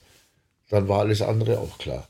dann 0.69 0.87
war 0.87 0.99
alles 0.99 1.21
andere 1.21 1.59
auch 1.59 1.77
klar. 1.77 2.07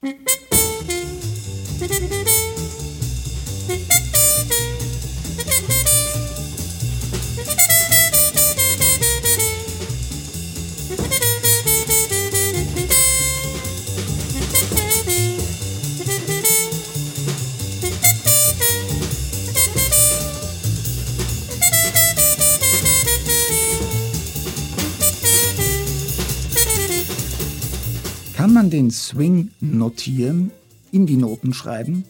Den 28.73 28.91
Swing 28.91 29.51
notieren, 29.61 30.51
in 30.91 31.05
die 31.05 31.15
Noten 31.15 31.53
schreiben? 31.53 32.05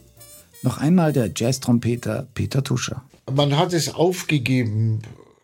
Noch 0.63 0.77
einmal 0.77 1.11
der 1.11 1.29
Jazztrompeter 1.35 2.25
Peter 2.33 2.63
Tuscher. 2.63 3.03
Man 3.31 3.57
hat 3.57 3.73
es 3.73 3.93
aufgegeben 3.93 5.01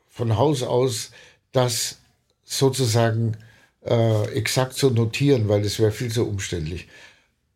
von 0.09 0.37
Haus 0.37 0.63
aus, 0.63 1.11
das 1.51 1.97
sozusagen 2.45 3.37
äh, 3.85 4.29
exakt 4.33 4.73
zu 4.73 4.89
notieren, 4.89 5.49
weil 5.49 5.61
das 5.61 5.77
wäre 5.77 5.91
viel 5.91 6.11
zu 6.11 6.25
umständlich. 6.25 6.87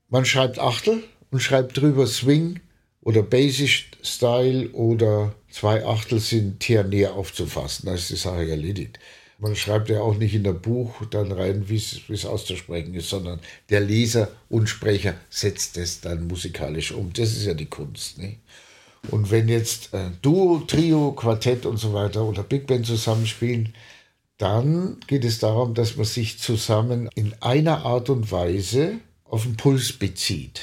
Man 0.09 0.25
schreibt 0.25 0.59
Achtel 0.59 1.03
und 1.31 1.39
schreibt 1.39 1.77
drüber 1.77 2.05
Swing 2.05 2.59
oder 3.01 3.23
Basic 3.23 3.85
Style 4.01 4.69
oder 4.71 5.33
zwei 5.49 5.85
Achtel 5.85 6.19
sind 6.19 6.59
ternär 6.59 7.13
aufzufassen. 7.13 7.85
Da 7.85 7.93
ist 7.93 8.09
die 8.09 8.17
Sache 8.17 8.49
erledigt. 8.49 8.99
Man 9.43 9.57
schreibt 9.57 9.89
ja 9.89 9.99
auch 9.99 10.15
nicht 10.15 10.33
in 10.33 10.45
der 10.45 10.53
Buch 10.53 11.05
dann 11.11 11.33
rein, 11.33 11.67
wie 11.67 11.75
es 11.75 12.25
auszusprechen 12.25 12.93
ist, 12.93 13.09
sondern 13.09 13.41
der 13.69 13.81
Leser 13.81 14.29
und 14.47 14.69
Sprecher 14.69 15.15
setzt 15.29 15.75
es 15.75 15.99
dann 15.99 16.27
musikalisch 16.27 16.93
um. 16.93 17.11
Das 17.11 17.33
ist 17.33 17.45
ja 17.45 17.53
die 17.53 17.65
Kunst. 17.65 18.19
Ne? 18.19 18.37
Und 19.11 19.31
wenn 19.31 19.49
jetzt 19.49 19.93
äh, 19.93 20.11
Duo, 20.21 20.59
Trio, 20.65 21.11
Quartett 21.11 21.65
und 21.65 21.75
so 21.75 21.93
weiter 21.93 22.23
oder 22.23 22.41
Big 22.41 22.67
Band 22.67 22.85
zusammenspielen, 22.85 23.73
dann 24.37 25.01
geht 25.07 25.25
es 25.25 25.39
darum, 25.39 25.73
dass 25.73 25.97
man 25.97 26.05
sich 26.05 26.39
zusammen 26.39 27.09
in 27.13 27.33
einer 27.41 27.83
Art 27.83 28.09
und 28.09 28.31
Weise 28.31 28.93
auf 29.25 29.43
den 29.43 29.57
Puls 29.57 29.91
bezieht. 29.91 30.61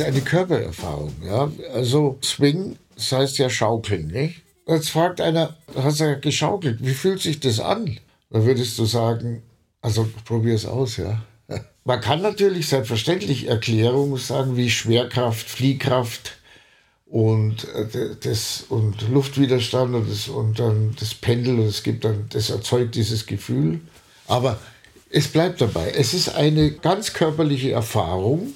Ist 0.00 0.06
eine 0.06 0.20
Körpererfahrung. 0.20 1.12
Ja? 1.24 1.50
Also 1.74 2.18
Swing, 2.22 2.76
das 2.94 3.12
heißt 3.12 3.38
ja 3.38 3.50
schaukeln. 3.50 4.08
Nicht? 4.08 4.42
Jetzt 4.66 4.90
fragt 4.90 5.20
einer, 5.20 5.56
hast 5.76 6.00
du 6.00 6.04
ja 6.04 6.14
geschaukelt, 6.14 6.78
wie 6.84 6.94
fühlt 6.94 7.20
sich 7.20 7.40
das 7.40 7.60
an? 7.60 7.98
Dann 8.30 8.44
würdest 8.44 8.78
du 8.78 8.84
sagen, 8.84 9.42
also 9.80 10.08
probier 10.24 10.54
es 10.54 10.66
aus, 10.66 10.96
ja. 10.96 11.22
Man 11.84 12.00
kann 12.00 12.20
natürlich 12.20 12.68
selbstverständlich 12.68 13.46
Erklärungen 13.46 14.16
sagen 14.16 14.56
wie 14.56 14.70
Schwerkraft, 14.70 15.48
Fliehkraft 15.48 16.38
und, 17.06 17.64
äh, 17.74 18.16
das, 18.20 18.64
und 18.68 19.08
Luftwiderstand 19.08 19.94
und, 19.94 20.10
das, 20.10 20.26
und 20.26 20.58
dann 20.58 20.96
das 20.98 21.14
Pendel 21.14 21.60
und 21.60 21.66
es 21.66 21.84
gibt 21.84 22.04
dann, 22.04 22.26
das 22.30 22.50
erzeugt 22.50 22.96
dieses 22.96 23.26
Gefühl. 23.26 23.80
Aber 24.26 24.58
es 25.10 25.28
bleibt 25.28 25.60
dabei. 25.60 25.92
Es 25.96 26.12
ist 26.12 26.34
eine 26.34 26.72
ganz 26.72 27.12
körperliche 27.12 27.70
Erfahrung 27.70 28.52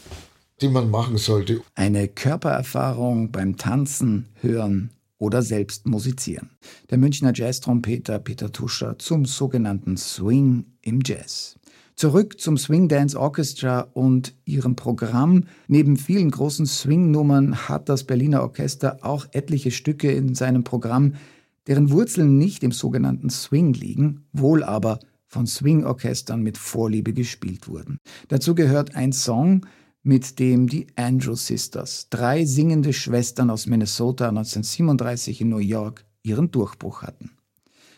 die 0.60 0.68
man 0.68 0.90
machen 0.90 1.16
sollte. 1.16 1.62
Eine 1.74 2.08
Körpererfahrung 2.08 3.32
beim 3.32 3.56
Tanzen, 3.56 4.26
Hören 4.40 4.90
oder 5.18 5.42
selbst 5.42 5.86
musizieren. 5.86 6.50
Der 6.90 6.98
Münchner 6.98 7.32
Jazztrompeter 7.34 8.18
Peter 8.18 8.52
Tuscher 8.52 8.98
zum 8.98 9.26
sogenannten 9.26 9.96
Swing 9.96 10.64
im 10.82 11.00
Jazz. 11.04 11.56
Zurück 11.94 12.40
zum 12.40 12.56
Swing 12.56 12.88
Dance 12.88 13.18
Orchestra 13.18 13.80
und 13.92 14.34
ihrem 14.46 14.74
Programm. 14.74 15.44
Neben 15.68 15.98
vielen 15.98 16.30
großen 16.30 16.64
Swing-Nummern 16.64 17.68
hat 17.68 17.90
das 17.90 18.04
Berliner 18.04 18.40
Orchester 18.40 19.00
auch 19.02 19.26
etliche 19.32 19.70
Stücke 19.70 20.10
in 20.10 20.34
seinem 20.34 20.64
Programm, 20.64 21.16
deren 21.66 21.90
Wurzeln 21.90 22.38
nicht 22.38 22.62
im 22.62 22.72
sogenannten 22.72 23.28
Swing 23.28 23.74
liegen, 23.74 24.24
wohl 24.32 24.64
aber 24.64 24.98
von 25.26 25.46
Swing-Orchestern 25.46 26.42
mit 26.42 26.56
Vorliebe 26.56 27.12
gespielt 27.12 27.68
wurden. 27.68 27.98
Dazu 28.28 28.54
gehört 28.54 28.96
ein 28.96 29.12
Song, 29.12 29.66
mit 30.02 30.38
dem 30.38 30.68
die 30.68 30.86
Andrew 30.96 31.34
Sisters, 31.34 32.08
drei 32.10 32.44
singende 32.44 32.92
Schwestern 32.92 33.50
aus 33.50 33.66
Minnesota 33.66 34.28
1937 34.28 35.42
in 35.42 35.48
New 35.50 35.58
York, 35.58 36.04
ihren 36.22 36.50
Durchbruch 36.50 37.02
hatten. 37.02 37.30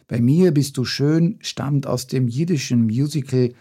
Bei 0.08 0.20
mir 0.20 0.52
bist 0.52 0.76
du 0.76 0.84
schön 0.84 1.38
stammt 1.40 1.86
aus 1.86 2.06
dem 2.06 2.28
jiddischen 2.28 2.84
Musical 2.84 3.52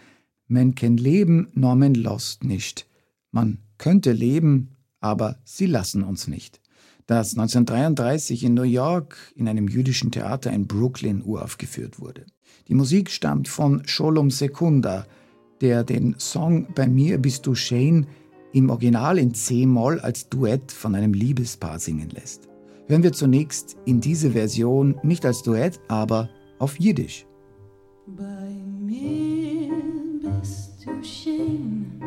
Man 0.48 0.74
can 0.74 0.96
leben, 0.96 1.48
Norman 1.54 1.94
lost 1.94 2.44
nicht. 2.44 2.86
Man 3.30 3.58
könnte 3.78 4.12
leben, 4.12 4.76
aber 5.00 5.38
sie 5.44 5.66
lassen 5.66 6.02
uns 6.02 6.28
nicht. 6.28 6.60
Das 7.06 7.32
1933 7.32 8.44
in 8.44 8.54
New 8.54 8.62
York 8.62 9.16
in 9.34 9.48
einem 9.48 9.66
jüdischen 9.66 10.10
Theater 10.10 10.52
in 10.52 10.66
Brooklyn 10.66 11.22
uraufgeführt 11.22 12.00
wurde. 12.00 12.26
Die 12.68 12.74
Musik 12.74 13.10
stammt 13.10 13.48
von 13.48 13.86
Sholom 13.86 14.30
Sekunda, 14.30 15.06
der 15.60 15.84
den 15.84 16.16
Song 16.18 16.66
Bei 16.74 16.86
mir 16.86 17.18
bist 17.18 17.46
du 17.46 17.54
Shane 17.54 18.06
im 18.52 18.70
Original 18.70 19.18
in 19.18 19.34
C-Moll 19.34 20.00
als 20.00 20.28
Duett 20.28 20.70
von 20.70 20.94
einem 20.94 21.14
Liebespaar 21.14 21.78
singen 21.78 22.10
lässt. 22.10 22.48
Hören 22.86 23.02
wir 23.02 23.12
zunächst 23.12 23.76
in 23.84 24.00
diese 24.00 24.32
Version 24.32 24.96
nicht 25.02 25.24
als 25.24 25.42
Duett, 25.42 25.80
aber 25.88 26.28
auf 26.58 26.78
Jiddisch. 26.78 27.26
Bei 28.06 28.50
mir 28.80 29.70
bist 30.20 30.84
du 30.84 31.02
schön, 31.02 32.00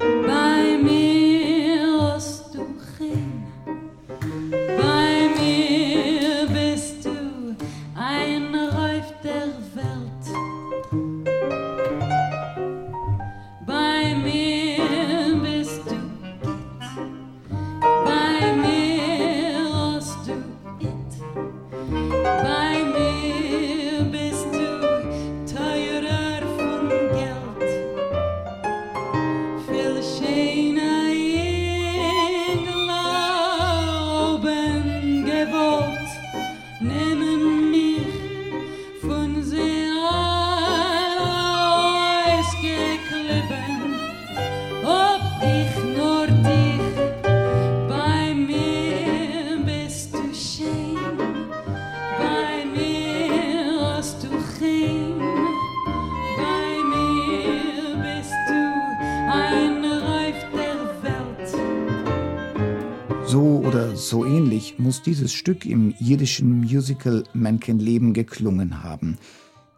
bei 0.00 0.78
mir 0.82 2.12
hast 2.12 2.54
du 2.54 2.60
Chen, 2.98 3.44
bei 4.50 5.28
mir 5.38 6.46
bist 6.48 7.04
du 7.04 7.10
ein 7.96 8.54
Reif 8.54 9.12
der 9.22 9.48
Welt. 9.74 10.26
Bei 13.66 14.14
mir 14.14 14.49
ähnlich 64.60 64.78
muss 64.78 65.00
dieses 65.00 65.32
Stück 65.32 65.64
im 65.64 65.94
jiddischen 65.98 66.60
Musical 66.60 67.24
Man 67.32 67.60
leben 67.60 68.12
geklungen 68.12 68.82
haben. 68.82 69.16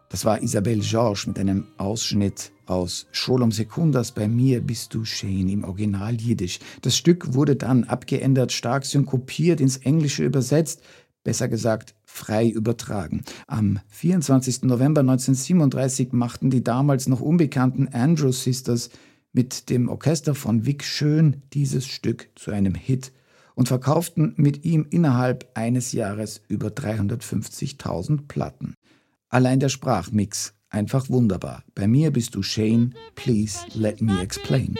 Das 0.09 0.25
war 0.25 0.43
Isabelle 0.43 0.81
Georges 0.81 1.25
mit 1.25 1.39
einem 1.39 1.67
Ausschnitt 1.77 2.51
aus 2.65 3.07
Scholom 3.13 3.53
Sekundas 3.53 4.11
bei 4.11 4.27
mir 4.27 4.59
bist 4.59 4.93
du 4.93 5.05
Shane 5.05 5.49
im 5.49 5.63
Original 5.63 6.15
Jiddisch. 6.15 6.59
Das 6.81 6.97
Stück 6.97 7.33
wurde 7.33 7.55
dann 7.55 7.85
abgeändert, 7.85 8.51
stark 8.51 8.85
synkopiert, 8.85 9.61
ins 9.61 9.77
Englische 9.77 10.25
übersetzt, 10.25 10.81
besser 11.23 11.47
gesagt 11.47 11.95
frei 12.03 12.49
übertragen. 12.49 13.23
Am 13.47 13.79
24. 13.87 14.63
November 14.63 14.99
1937 14.99 16.11
machten 16.11 16.49
die 16.49 16.63
damals 16.63 17.07
noch 17.07 17.21
unbekannten 17.21 17.87
Andrew 17.87 18.33
Sisters 18.33 18.89
mit 19.31 19.69
dem 19.69 19.87
Orchester 19.87 20.35
von 20.35 20.65
Vic 20.65 20.83
Schön 20.83 21.41
dieses 21.53 21.87
Stück 21.87 22.27
zu 22.35 22.51
einem 22.51 22.75
Hit 22.75 23.13
und 23.55 23.67
verkauften 23.67 24.33
mit 24.37 24.65
ihm 24.65 24.85
innerhalb 24.89 25.49
eines 25.53 25.91
Jahres 25.91 26.41
über 26.47 26.67
350.000 26.69 28.27
Platten. 28.27 28.75
Allein 29.29 29.59
der 29.59 29.69
Sprachmix 29.69 30.53
einfach 30.69 31.09
wunderbar. 31.09 31.63
Bei 31.75 31.87
mir 31.87 32.11
bist 32.11 32.35
du 32.35 32.43
Shane, 32.43 32.93
please 33.15 33.59
let 33.75 34.01
me 34.01 34.21
explain. 34.21 34.75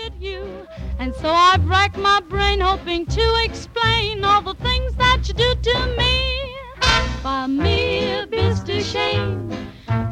And 0.99 1.13
so 1.15 1.27
I've 1.27 1.67
racked 1.67 1.97
my 1.97 2.19
brain 2.29 2.59
hoping 2.59 3.05
to 3.07 3.21
explain 3.45 4.23
all 4.23 4.41
the 4.41 4.55
things 4.63 4.95
that 4.97 5.27
you 5.27 5.33
do 5.33 5.53
to 5.61 5.87
me. 5.97 6.33
Bei 7.23 7.47
mir 7.47 8.27
bist 8.27 8.67
du 8.67 8.81
Shane, 8.81 9.49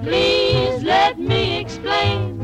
please 0.02 0.84
let 0.84 1.20
me 1.20 1.60
explain. 1.60 2.40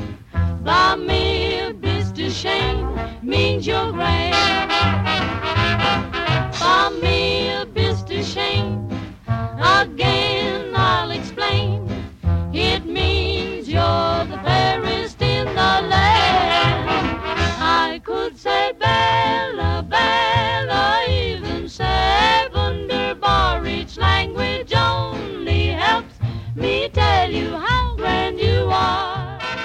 Bei 0.63 0.97
mir 0.97 1.73
bist 1.73 2.17
du 2.17 2.30
Shane, 2.30 2.86
means 3.21 3.65
you're 3.65 3.91
great. 3.93 5.07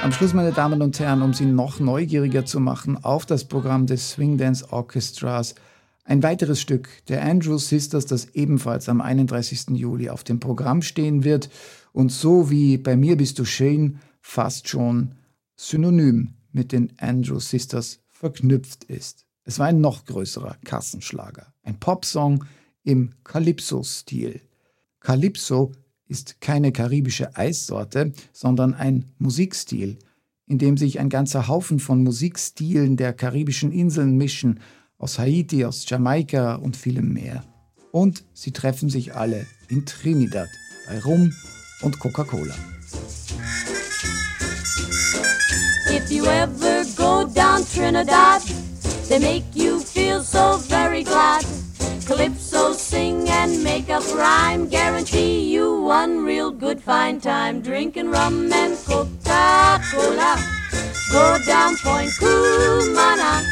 Am 0.03 0.11
Schluss, 0.11 0.35
meine 0.35 0.53
Damen 0.53 0.83
und 0.83 0.99
Herren, 0.99 1.23
um 1.23 1.33
Sie 1.33 1.47
noch 1.47 1.79
neugieriger 1.79 2.45
zu 2.45 2.61
machen 2.61 3.03
auf 3.03 3.25
das 3.25 3.45
Programm 3.45 3.87
des 3.87 4.11
Swing 4.11 4.37
Dance 4.37 4.67
Orchestras, 4.71 5.55
ein 6.05 6.23
weiteres 6.23 6.61
Stück 6.61 6.89
der 7.09 7.23
Andrew 7.23 7.59
Sisters, 7.59 8.07
das 8.07 8.35
ebenfalls 8.35 8.89
am 8.89 9.01
31. 9.01 9.71
Juli 9.71 10.11
auf 10.11 10.25
dem 10.25 10.41
Programm 10.41 10.83
stehen 10.83 11.25
wird 11.25 11.49
und 11.93 12.11
so 12.11 12.51
wie 12.51 12.79
bei 12.79 12.97
mir 12.97 13.17
bist 13.17 13.39
du 13.39 13.45
schön 13.45 14.01
fast 14.21 14.69
schon 14.69 15.15
synonym 15.57 16.35
mit 16.51 16.73
den 16.73 16.93
Andrew 16.99 17.39
Sisters 17.39 18.01
verknüpft 18.09 18.85
ist. 18.85 19.27
Es 19.45 19.59
war 19.59 19.67
ein 19.67 19.81
noch 19.81 20.05
größerer 20.05 20.57
Kassenschlager, 20.65 21.53
ein 21.63 21.79
Popsong 21.79 22.45
im 22.85 23.13
Calypso-Stil. 23.25 24.41
Calypso 25.01 25.73
ist 26.07 26.41
keine 26.41 26.73
karibische 26.73 27.37
Eissorte, 27.37 28.13
sondern 28.33 28.75
ein 28.75 29.07
Musikstil, 29.19 29.99
in 30.47 30.59
dem 30.59 30.77
sich 30.77 31.01
ein 31.01 31.09
ganzer 31.09 31.49
Haufen 31.49 31.79
von 31.79 32.03
Musikstilen 32.03 32.97
der 32.97 33.13
karibischen 33.13 33.73
Inseln 33.73 34.17
mischen, 34.17 34.61
aus 35.03 35.19
Haiti, 35.19 35.65
aus 35.65 35.85
Jamaika 35.87 36.55
und 36.55 36.77
vielem 36.77 37.13
mehr. 37.13 37.43
Und 37.91 38.23
sie 38.33 38.53
treffen 38.53 38.89
sich 38.89 39.15
alle 39.15 39.45
in 39.69 39.85
Trinidad 39.85 40.49
bei 40.87 41.01
Rum 41.01 41.35
und 41.83 41.99
Coca-Cola. 41.99 42.55
If 45.91 46.11
you 46.11 46.25
ever 46.25 46.85
go 46.97 47.27
down 47.27 47.67
Trinidad, 47.67 48.43
they 49.09 49.19
make 49.19 49.45
you 49.55 49.81
feel 49.81 50.23
so 50.23 50.57
very 50.69 51.03
glad. 51.03 51.45
Calypso 52.07 52.73
sing 52.73 53.29
and 53.29 53.63
make 53.63 53.91
up 53.91 54.05
rhyme, 54.15 54.69
guarantee 54.69 55.53
you 55.53 55.83
one 55.83 56.25
real 56.25 56.51
good 56.53 56.81
fine 56.81 57.21
time. 57.21 57.61
Drinking 57.61 58.11
rum 58.11 58.53
and 58.53 58.77
Coca-Cola, 58.87 60.39
go 61.11 61.39
down 61.45 61.77
Point 61.77 62.11
Cumana, 62.19 63.43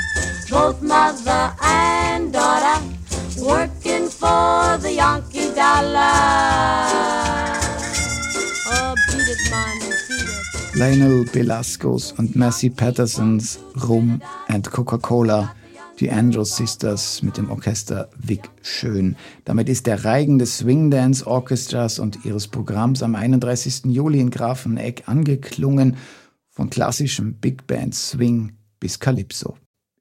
both 0.51 0.83
mother 0.83 1.55
and 1.63 2.33
daughter, 2.33 2.83
working 3.39 4.09
for 4.09 4.77
the 4.79 4.93
Yankee 4.97 5.55
dollar. 5.55 6.11
Oh, 8.67 8.95
beat 9.07 9.29
it, 9.29 9.51
man. 9.51 9.79
Lionel 10.75 11.25
Belascos 11.33 12.13
und 12.13 12.35
Massey 12.35 12.71
Pattersons 12.71 13.61
Rum 13.89 14.21
and 14.49 14.71
Coca-Cola. 14.71 15.55
die 16.01 16.11
Andrews 16.11 16.57
Sisters 16.57 17.23
mit 17.23 17.37
dem 17.37 17.51
Orchester 17.51 18.09
Vic 18.17 18.49
Schön. 18.63 19.17
Damit 19.45 19.69
ist 19.69 19.87
der 19.87 20.03
Reigen 20.03 20.39
des 20.39 20.57
Swing 20.57 20.91
Dance 20.91 21.27
Orchestras 21.27 21.99
und 21.99 22.25
ihres 22.25 22.49
Programms 22.49 23.03
am 23.03 23.15
31. 23.15 23.83
Juli 23.85 24.19
in 24.21 24.31
Grafeneck 24.31 25.03
angeklungen, 25.07 25.99
von 26.49 26.71
klassischem 26.71 27.35
Big 27.35 27.67
Band 27.67 27.95
Swing 27.95 28.53
bis 28.81 28.99
Calypso. 28.99 29.59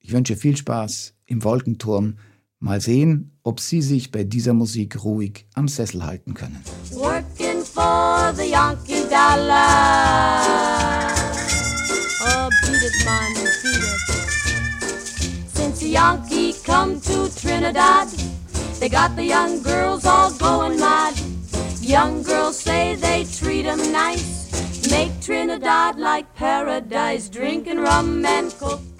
Ich 0.09 0.15
wünsche 0.15 0.35
viel 0.35 0.57
Spaß 0.57 1.13
im 1.27 1.43
Wolkenturm. 1.43 2.17
Mal 2.57 2.81
sehen, 2.81 3.37
ob 3.43 3.59
Sie 3.59 3.83
sich 3.83 4.09
bei 4.09 4.23
dieser 4.23 4.53
Musik 4.53 5.03
ruhig 5.03 5.45
am 5.53 5.67
Sessel 5.67 6.03
halten 6.03 6.33
können. 6.33 6.63
Working 6.93 7.63
for 7.63 8.33
the 8.35 8.49
Yankee 8.49 9.03
dollar. 9.07 10.41
Oh, 12.25 12.49
beat 12.49 12.81
it, 12.81 13.05
man, 13.05 13.35
beat 13.61 13.83
it. 13.83 13.99
Since 15.53 15.79
the 15.81 15.91
Yankee 15.91 16.55
come 16.65 16.99
to 17.01 17.29
Trinidad, 17.39 18.07
they 18.79 18.89
got 18.89 19.15
the 19.15 19.21
young 19.21 19.61
girls 19.61 20.05
all 20.05 20.31
going 20.39 20.79
mad. 20.79 21.13
Young 21.83 22.23
girls 22.23 22.57
say 22.57 22.95
they 22.95 23.25
treat 23.25 23.67
'em 23.67 23.91
nice. 23.91 24.49
Make 24.89 25.11
Trinidad 25.21 25.99
like 25.99 26.25
paradise, 26.33 27.29
drinking 27.29 27.77
rum 27.77 28.25
and 28.25 28.51
Coca-Cola. 28.57 28.98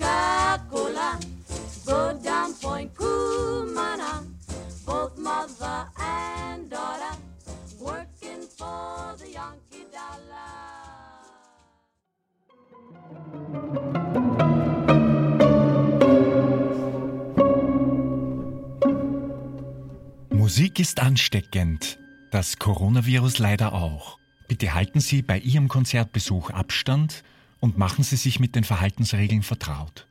Musik 20.79 20.91
ist 20.91 21.01
ansteckend, 21.01 21.99
das 22.31 22.57
Coronavirus 22.57 23.39
leider 23.39 23.73
auch. 23.73 24.17
Bitte 24.47 24.73
halten 24.73 25.01
Sie 25.01 25.21
bei 25.21 25.37
Ihrem 25.37 25.67
Konzertbesuch 25.67 26.51
Abstand 26.51 27.25
und 27.59 27.77
machen 27.77 28.05
Sie 28.05 28.15
sich 28.15 28.39
mit 28.39 28.55
den 28.55 28.63
Verhaltensregeln 28.63 29.43
vertraut. 29.43 30.07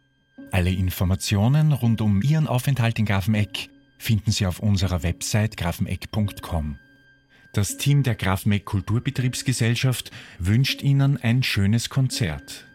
Alle 0.52 0.70
Informationen 0.70 1.72
rund 1.72 2.02
um 2.02 2.20
Ihren 2.20 2.46
Aufenthalt 2.46 2.98
in 2.98 3.06
Grafeneck 3.06 3.70
finden 3.96 4.30
Sie 4.30 4.44
auf 4.44 4.58
unserer 4.58 5.02
Website 5.02 5.56
grafeneck.com. 5.56 6.78
Das 7.54 7.78
Team 7.78 8.02
der 8.02 8.14
Grafeneck 8.14 8.66
Kulturbetriebsgesellschaft 8.66 10.10
wünscht 10.38 10.82
Ihnen 10.82 11.16
ein 11.16 11.42
schönes 11.42 11.88
Konzert. 11.88 12.66